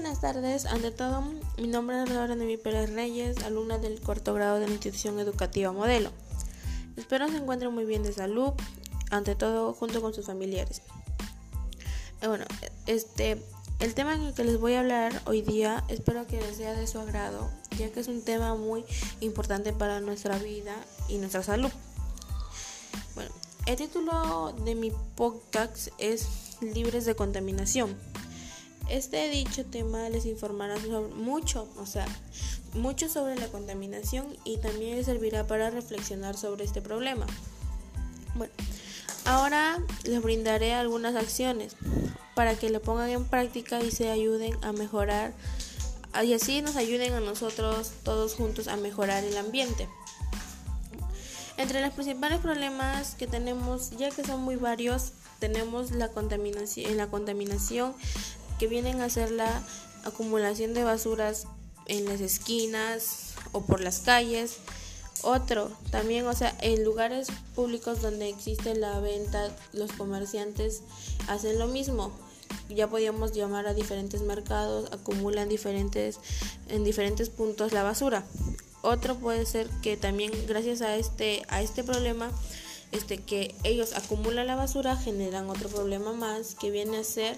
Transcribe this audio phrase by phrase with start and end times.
[0.00, 0.64] buenas tardes.
[0.66, 1.24] Ante todo,
[1.56, 5.72] mi nombre es Laura Nemi Pérez Reyes, alumna del cuarto grado de la institución educativa
[5.72, 6.12] Modelo.
[6.96, 8.52] Espero se encuentren muy bien de salud,
[9.10, 10.82] ante todo junto con sus familiares.
[12.20, 12.44] Eh, bueno,
[12.86, 13.42] este,
[13.80, 16.74] el tema en el que les voy a hablar hoy día espero que les sea
[16.74, 18.84] de su agrado, ya que es un tema muy
[19.18, 20.76] importante para nuestra vida
[21.08, 21.72] y nuestra salud.
[23.16, 23.32] Bueno,
[23.66, 26.28] el título de mi podcast es
[26.60, 27.96] Libres de contaminación.
[28.88, 30.76] Este dicho tema les informará
[31.14, 32.06] mucho, o sea,
[32.72, 37.26] mucho sobre la contaminación y también les servirá para reflexionar sobre este problema.
[38.34, 38.52] Bueno,
[39.26, 41.76] ahora les brindaré algunas acciones
[42.34, 45.34] para que lo pongan en práctica y se ayuden a mejorar
[46.24, 49.88] y así nos ayuden a nosotros todos juntos a mejorar el ambiente.
[51.58, 57.08] Entre los principales problemas que tenemos, ya que son muy varios, tenemos la contaminación, la
[57.08, 57.94] contaminación
[58.58, 59.62] que vienen a ser la
[60.04, 61.46] acumulación de basuras
[61.86, 64.58] en las esquinas o por las calles.
[65.22, 70.82] Otro, también, o sea, en lugares públicos donde existe la venta, los comerciantes
[71.26, 72.12] hacen lo mismo.
[72.68, 76.20] Ya podíamos llamar a diferentes mercados, acumulan diferentes,
[76.68, 78.24] en diferentes puntos la basura.
[78.82, 82.30] Otro puede ser que también gracias a este, a este problema,
[82.92, 87.36] este, que ellos acumulan la basura, generan otro problema más que viene a ser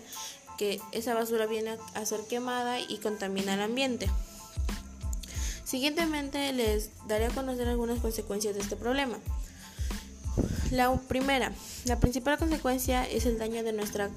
[0.61, 4.11] que esa basura viene a ser quemada y contamina el ambiente.
[5.65, 9.17] Siguientemente les daré a conocer algunas consecuencias de este problema.
[10.71, 11.51] La primera,
[11.87, 14.11] la principal consecuencia es el daño de nuestra,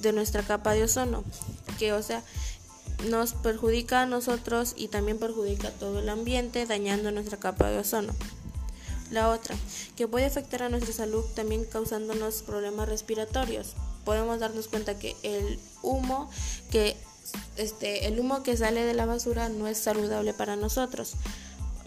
[0.00, 1.22] de nuestra capa de ozono,
[1.78, 2.20] que o sea,
[3.08, 7.78] nos perjudica a nosotros y también perjudica a todo el ambiente, dañando nuestra capa de
[7.78, 8.12] ozono.
[9.10, 9.54] La otra,
[9.96, 13.74] que puede afectar a nuestra salud también causándonos problemas respiratorios.
[14.04, 16.30] Podemos darnos cuenta que el humo
[16.70, 16.96] que
[17.56, 21.14] este el humo que sale de la basura no es saludable para nosotros.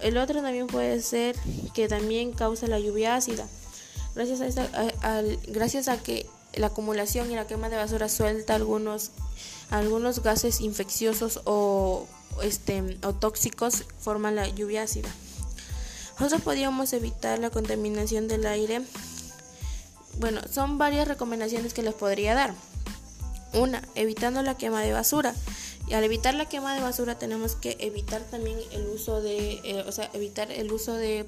[0.02, 1.36] El otro también puede ser
[1.74, 3.46] que también causa la lluvia ácida.
[4.16, 9.12] Gracias a, gracias a que la acumulación y la quema de basura suelta algunos
[9.70, 12.08] algunos gases infecciosos o
[12.42, 15.10] este o tóxicos forman la lluvia ácida.
[16.20, 18.82] Nosotros podríamos evitar la contaminación del aire.
[20.18, 22.54] Bueno, son varias recomendaciones que les podría dar.
[23.54, 25.34] Una, evitando la quema de basura.
[25.88, 29.84] Y al evitar la quema de basura tenemos que evitar también el uso de, eh,
[29.88, 31.26] o sea, evitar el uso de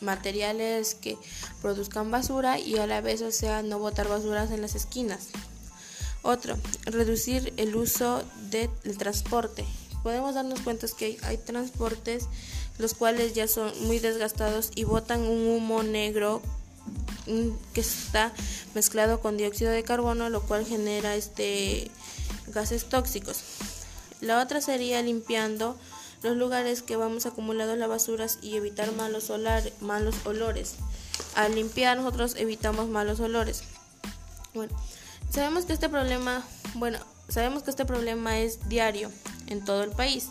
[0.00, 1.18] materiales que
[1.60, 5.28] produzcan basura y a la vez, o sea, no botar basuras en las esquinas.
[6.22, 6.56] Otro,
[6.86, 9.64] reducir el uso del transporte.
[10.02, 12.28] Podemos darnos cuenta que hay transportes
[12.82, 16.42] los cuales ya son muy desgastados y botan un humo negro
[17.72, 18.32] que está
[18.74, 21.90] mezclado con dióxido de carbono, lo cual genera este
[22.48, 23.40] gases tóxicos.
[24.20, 25.76] La otra sería limpiando
[26.22, 29.32] los lugares que vamos acumulando las basuras y evitar malos,
[29.80, 30.74] malos olores.
[31.36, 33.62] Al limpiar nosotros evitamos malos olores.
[34.54, 34.76] Bueno,
[35.30, 36.44] sabemos que este problema,
[36.74, 36.98] bueno,
[37.28, 39.10] sabemos que este problema es diario
[39.46, 40.28] en todo el país,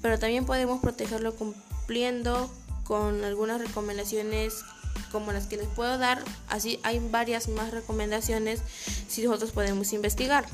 [0.00, 1.54] pero también podemos protegerlo con
[1.90, 2.48] cumpliendo
[2.84, 4.62] con algunas recomendaciones
[5.10, 6.22] como las que les puedo dar.
[6.48, 8.60] Así hay varias más recomendaciones
[9.08, 10.46] si nosotros podemos investigar.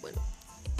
[0.00, 0.20] Bueno,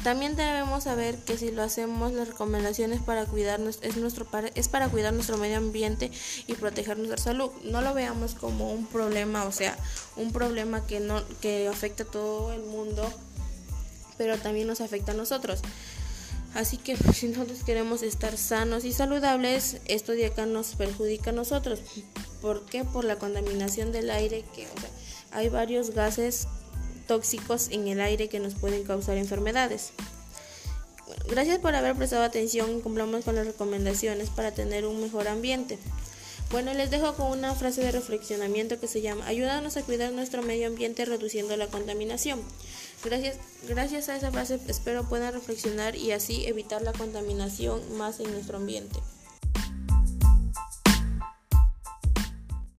[0.04, 4.88] también debemos saber que si lo hacemos las recomendaciones para cuidarnos es nuestro es para
[4.88, 6.12] cuidar nuestro medio ambiente
[6.46, 7.50] y proteger nuestra salud.
[7.64, 9.76] No lo veamos como un problema, o sea,
[10.14, 13.12] un problema que no que afecta a todo el mundo,
[14.18, 15.62] pero también nos afecta a nosotros.
[16.54, 21.34] Así que si nosotros queremos estar sanos y saludables, esto de acá nos perjudica a
[21.34, 21.80] nosotros.
[22.40, 22.84] ¿Por qué?
[22.84, 24.66] Por la contaminación del aire, que
[25.30, 26.48] hay varios gases
[27.06, 29.92] tóxicos en el aire que nos pueden causar enfermedades.
[31.28, 35.78] gracias por haber prestado atención y cumplamos con las recomendaciones para tener un mejor ambiente.
[36.50, 40.42] Bueno, les dejo con una frase de reflexionamiento que se llama Ayúdanos a cuidar nuestro
[40.42, 42.40] medio ambiente reduciendo la contaminación.
[43.02, 48.30] Gracias, gracias a esa frase espero puedan reflexionar y así evitar la contaminación más en
[48.30, 49.00] nuestro ambiente.